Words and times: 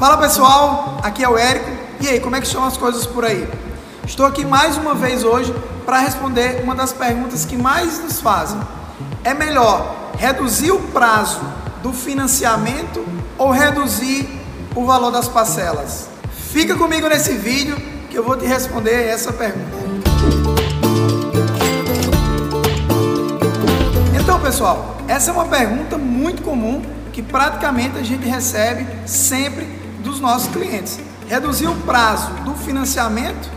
Fala 0.00 0.16
pessoal, 0.16 0.98
aqui 1.02 1.22
é 1.22 1.28
o 1.28 1.36
Érico. 1.36 1.70
E 2.00 2.08
aí, 2.08 2.20
como 2.20 2.34
é 2.34 2.40
que 2.40 2.46
estão 2.46 2.64
as 2.64 2.74
coisas 2.74 3.04
por 3.04 3.22
aí? 3.22 3.46
Estou 4.02 4.24
aqui 4.24 4.46
mais 4.46 4.78
uma 4.78 4.94
vez 4.94 5.24
hoje 5.24 5.54
para 5.84 5.98
responder 5.98 6.62
uma 6.64 6.74
das 6.74 6.90
perguntas 6.90 7.44
que 7.44 7.54
mais 7.54 8.02
nos 8.02 8.18
fazem. 8.18 8.58
É 9.22 9.34
melhor 9.34 10.12
reduzir 10.16 10.70
o 10.70 10.78
prazo 10.78 11.42
do 11.82 11.92
financiamento 11.92 13.04
ou 13.36 13.50
reduzir 13.50 14.26
o 14.74 14.86
valor 14.86 15.10
das 15.10 15.28
parcelas? 15.28 16.08
Fica 16.50 16.76
comigo 16.76 17.06
nesse 17.06 17.34
vídeo 17.34 17.76
que 18.08 18.16
eu 18.16 18.24
vou 18.24 18.38
te 18.38 18.46
responder 18.46 19.06
essa 19.06 19.34
pergunta. 19.34 19.76
Então, 24.18 24.40
pessoal, 24.40 24.96
essa 25.06 25.30
é 25.30 25.34
uma 25.34 25.44
pergunta 25.44 25.98
muito 25.98 26.40
comum 26.40 26.80
que 27.12 27.20
praticamente 27.20 27.98
a 27.98 28.02
gente 28.02 28.26
recebe 28.26 28.86
sempre 29.04 29.79
dos 30.10 30.20
nossos 30.20 30.52
clientes. 30.52 30.98
Reduzir 31.28 31.68
o 31.68 31.74
prazo 31.82 32.32
do 32.44 32.54
financiamento 32.54 33.48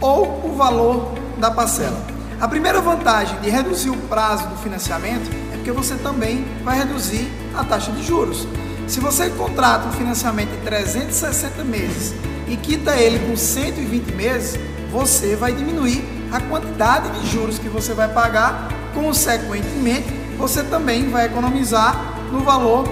ou 0.00 0.44
o 0.44 0.54
valor 0.54 1.14
da 1.38 1.50
parcela. 1.50 2.00
A 2.38 2.46
primeira 2.46 2.80
vantagem 2.80 3.38
de 3.40 3.48
reduzir 3.48 3.90
o 3.90 3.96
prazo 3.96 4.46
do 4.48 4.56
financiamento 4.56 5.30
é 5.52 5.56
porque 5.56 5.72
você 5.72 5.94
também 5.96 6.44
vai 6.62 6.76
reduzir 6.76 7.30
a 7.56 7.64
taxa 7.64 7.90
de 7.92 8.02
juros. 8.02 8.46
Se 8.86 9.00
você 9.00 9.30
contrata 9.30 9.88
um 9.88 9.92
financiamento 9.92 10.50
de 10.50 10.58
360 10.58 11.64
meses 11.64 12.14
e 12.46 12.56
quita 12.56 12.94
ele 12.96 13.30
com 13.30 13.36
120 13.36 14.12
meses, 14.12 14.60
você 14.90 15.34
vai 15.34 15.52
diminuir 15.52 16.04
a 16.30 16.40
quantidade 16.40 17.08
de 17.10 17.30
juros 17.30 17.58
que 17.58 17.68
você 17.68 17.94
vai 17.94 18.08
pagar, 18.08 18.68
consequentemente, 18.92 20.12
você 20.36 20.62
também 20.62 21.08
vai 21.08 21.26
economizar 21.26 21.96
no 22.30 22.40
valor 22.40 22.84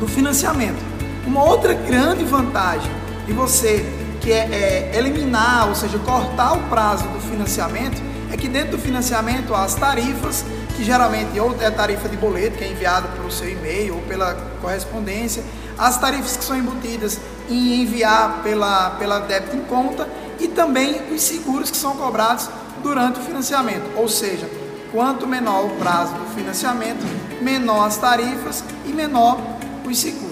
do 0.00 0.08
financiamento. 0.08 0.91
Uma 1.26 1.44
outra 1.44 1.72
grande 1.72 2.24
vantagem 2.24 2.90
de 3.26 3.32
você 3.32 3.84
que 4.20 4.30
é, 4.32 4.90
é, 4.92 4.98
eliminar, 4.98 5.68
ou 5.68 5.74
seja, 5.74 5.98
cortar 5.98 6.52
o 6.54 6.62
prazo 6.68 7.04
do 7.08 7.20
financiamento, 7.20 8.00
é 8.32 8.36
que 8.36 8.48
dentro 8.48 8.72
do 8.72 8.78
financiamento 8.78 9.54
há 9.54 9.64
as 9.64 9.74
tarifas, 9.74 10.44
que 10.76 10.84
geralmente 10.84 11.38
ou 11.38 11.56
é 11.60 11.66
a 11.66 11.70
tarifa 11.70 12.08
de 12.08 12.16
boleto, 12.16 12.56
que 12.56 12.64
é 12.64 12.70
enviado 12.70 13.08
pelo 13.16 13.30
seu 13.30 13.48
e-mail 13.48 13.96
ou 13.96 14.02
pela 14.02 14.34
correspondência, 14.60 15.42
as 15.76 15.98
tarifas 15.98 16.36
que 16.36 16.44
são 16.44 16.56
embutidas 16.56 17.18
em 17.48 17.82
enviar 17.82 18.40
pela, 18.42 18.90
pela 18.90 19.18
débito 19.20 19.56
em 19.56 19.62
conta 19.62 20.08
e 20.38 20.48
também 20.48 21.12
os 21.12 21.20
seguros 21.22 21.70
que 21.70 21.76
são 21.76 21.96
cobrados 21.96 22.48
durante 22.82 23.20
o 23.20 23.22
financiamento, 23.22 23.84
ou 23.96 24.08
seja, 24.08 24.48
quanto 24.90 25.26
menor 25.26 25.66
o 25.66 25.70
prazo 25.76 26.14
do 26.14 26.34
financiamento, 26.34 27.04
menor 27.40 27.86
as 27.86 27.96
tarifas 27.96 28.64
e 28.86 28.92
menor 28.92 29.40
os 29.84 29.98
seguros. 29.98 30.31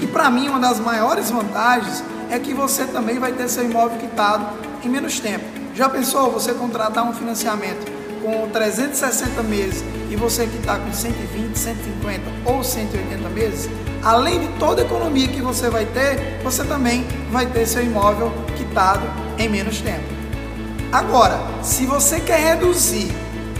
E 0.00 0.06
para 0.06 0.30
mim, 0.30 0.48
uma 0.48 0.60
das 0.60 0.80
maiores 0.80 1.30
vantagens 1.30 2.02
é 2.30 2.38
que 2.38 2.54
você 2.54 2.84
também 2.84 3.18
vai 3.18 3.32
ter 3.32 3.48
seu 3.48 3.64
imóvel 3.64 3.98
quitado 3.98 4.46
em 4.84 4.88
menos 4.88 5.20
tempo. 5.20 5.44
Já 5.74 5.88
pensou 5.88 6.30
você 6.30 6.54
contratar 6.54 7.04
um 7.04 7.12
financiamento 7.12 7.90
com 8.22 8.48
360 8.48 9.42
meses 9.42 9.84
e 10.10 10.16
você 10.16 10.46
quitar 10.46 10.78
com 10.78 10.92
120, 10.92 11.56
150 11.56 12.22
ou 12.44 12.62
180 12.62 13.28
meses? 13.30 13.68
Além 14.02 14.40
de 14.40 14.48
toda 14.58 14.82
a 14.82 14.84
economia 14.84 15.28
que 15.28 15.40
você 15.40 15.68
vai 15.68 15.84
ter, 15.86 16.40
você 16.42 16.64
também 16.64 17.06
vai 17.30 17.46
ter 17.46 17.66
seu 17.66 17.82
imóvel 17.82 18.32
quitado 18.56 19.02
em 19.38 19.48
menos 19.48 19.80
tempo. 19.80 20.04
Agora, 20.92 21.40
se 21.62 21.86
você 21.86 22.20
quer 22.20 22.38
reduzir 22.38 23.10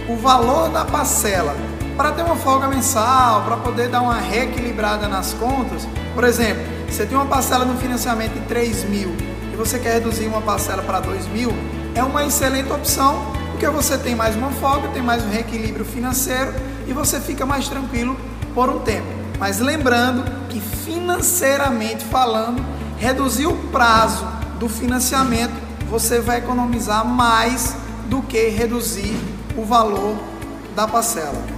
o 0.09 0.17
valor 0.17 0.69
da 0.69 0.85
parcela 0.85 1.57
para 1.97 2.13
ter 2.13 2.23
uma 2.23 2.37
folga 2.37 2.67
mensal, 2.69 3.43
para 3.43 3.57
poder 3.57 3.89
dar 3.89 4.03
uma 4.03 4.15
reequilibrada 4.15 5.09
nas 5.09 5.33
contas. 5.35 5.87
Por 6.15 6.25
exemplo, 6.25 6.63
você 6.89 7.07
tem 7.07 7.17
uma 7.17 7.27
parcela 7.27 7.65
no 7.65 7.77
financiamento 7.77 8.35
de 8.35 8.41
3 8.41 8.85
mil 8.85 9.15
e 9.53 9.57
você 9.57 9.79
quer 9.79 9.95
reduzir 9.95 10.27
uma 10.27 10.41
parcela 10.41 10.83
para 10.83 11.01
2 11.01 11.29
mil, 11.29 11.53
é 11.95 12.03
uma 12.03 12.25
excelente 12.25 12.73
opção, 12.73 13.25
porque 13.51 13.69
você 13.69 13.97
tem 13.97 14.15
mais 14.15 14.35
uma 14.35 14.51
folga, 14.51 14.89
tem 14.89 15.03
mais 15.03 15.25
um 15.25 15.29
reequilíbrio 15.29 15.85
financeiro 15.85 16.53
e 16.87 16.93
você 16.93 17.21
fica 17.21 17.47
mais 17.47 17.69
tranquilo 17.69 18.17
por 18.55 18.69
um 18.69 18.81
tempo. 18.81 19.07
Mas 19.39 19.61
lembrando 19.61 20.25
que 20.49 20.61
financeiramente 20.61 22.05
falando, 22.05 22.65
reduzir 22.99 23.47
o 23.47 23.57
prazo 23.69 24.27
do 24.59 24.69
financiamento, 24.69 25.55
você 25.89 26.21
vai 26.21 26.39
economizar 26.39 27.05
mais 27.05 27.77
do 28.07 28.23
que 28.23 28.49
reduzir 28.49 29.17
o 29.57 29.65
valor 29.65 30.17
da 30.75 30.89
parcela. 30.89 31.54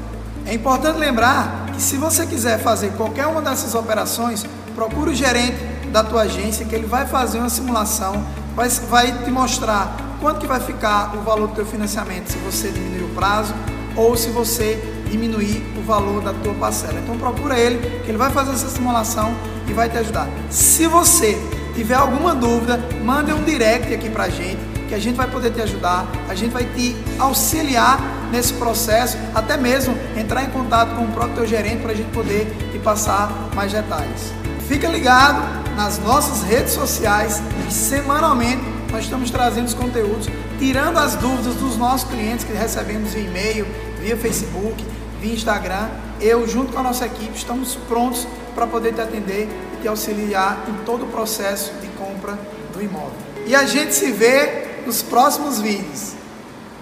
É 0.47 0.55
importante 0.55 0.97
lembrar 0.97 1.67
que 1.75 1.83
se 1.83 1.97
você 1.97 2.25
quiser 2.25 2.61
fazer 2.61 2.93
qualquer 2.93 3.27
uma 3.27 3.43
dessas 3.43 3.75
operações, 3.75 4.47
procure 4.77 5.11
o 5.11 5.15
gerente 5.15 5.59
da 5.91 6.05
tua 6.05 6.23
agência 6.23 6.65
que 6.65 6.73
ele 6.73 6.87
vai 6.87 7.05
fazer 7.05 7.41
uma 7.41 7.51
simulação, 7.51 8.25
vai, 8.55 8.69
vai 8.69 9.25
te 9.25 9.31
mostrar 9.31 9.97
quanto 10.21 10.39
que 10.39 10.47
vai 10.47 10.61
ficar 10.61 11.17
o 11.17 11.23
valor 11.23 11.49
do 11.49 11.55
teu 11.57 11.67
financiamento 11.67 12.31
se 12.31 12.39
você 12.39 12.69
diminuir 12.69 13.11
o 13.11 13.15
prazo 13.15 13.53
ou 13.97 14.17
se 14.17 14.31
você 14.31 14.81
diminuir 15.11 15.67
o 15.77 15.83
valor 15.83 16.23
da 16.23 16.33
tua 16.33 16.55
parcela. 16.55 17.01
Então 17.01 17.19
procura 17.19 17.59
ele, 17.59 17.79
que 18.03 18.11
ele 18.11 18.19
vai 18.19 18.31
fazer 18.31 18.53
essa 18.53 18.69
simulação 18.69 19.35
e 19.69 19.73
vai 19.73 19.89
te 19.89 19.99
ajudar. 19.99 20.29
Se 20.49 20.87
você 20.87 21.37
tiver 21.75 21.97
alguma 21.97 22.37
dúvida, 22.37 22.79
mande 23.05 23.33
um 23.33 23.43
direct 23.43 23.93
aqui 23.93 24.09
pra 24.09 24.29
gente 24.29 24.76
que 24.89 24.95
a 24.95 24.99
gente 24.99 25.17
vai 25.17 25.29
poder 25.29 25.51
te 25.53 25.61
ajudar, 25.61 26.07
a 26.29 26.35
gente 26.35 26.53
vai 26.53 26.65
te 26.65 26.97
auxiliar 27.19 27.99
nesse 28.31 28.53
processo, 28.55 29.17
até 29.35 29.57
mesmo 29.57 29.97
entrar 30.17 30.45
em 30.45 30.51
contato 30.51 30.95
com 30.95 31.05
o 31.05 31.09
próprio 31.09 31.37
teu 31.37 31.47
gerente 31.47 31.83
para 31.83 31.93
a 31.93 31.95
gente 31.95 32.11
poder 32.11 32.47
te 32.73 32.79
passar 32.79 33.31
mais 33.55 33.73
detalhes. 33.73 34.33
Fica 34.69 34.89
ligado 34.89 35.43
nas 35.77 35.99
nossas 35.99 36.43
redes 36.43 36.73
sociais 36.73 37.41
e 37.69 37.73
semanalmente 37.73 38.63
nós 38.91 39.05
estamos 39.05 39.31
trazendo 39.31 39.67
os 39.67 39.75
conteúdos, 39.75 40.27
tirando 40.59 40.99
as 40.99 41.15
dúvidas 41.17 41.55
dos 41.55 41.77
nossos 41.77 42.09
clientes 42.09 42.45
que 42.45 42.53
recebemos 42.53 43.13
via 43.13 43.23
e-mail, 43.23 43.67
via 44.01 44.17
Facebook, 44.17 44.85
via 45.21 45.35
Instagram. 45.35 45.89
Eu, 46.21 46.49
junto 46.49 46.73
com 46.73 46.81
a 46.81 46.83
nossa 46.83 47.07
equipe, 47.07 47.37
estamos 47.37 47.77
prontos 47.89 48.27
para 48.55 48.67
poder 48.67 48.95
te 48.95 49.01
atender 49.01 49.49
e 49.75 49.83
te 49.83 49.89
auxiliar 49.89 50.65
em 50.69 50.85
todo 50.85 51.05
o 51.05 51.09
processo 51.09 51.73
de 51.81 51.89
compra 51.89 52.39
do 52.73 52.83
imóvel. 52.83 53.13
E 53.47 53.55
a 53.55 53.65
gente 53.67 53.95
se 53.95 54.11
vê 54.11 54.66
nos 54.87 55.03
próximos 55.03 55.61
vídeos. 55.61 56.16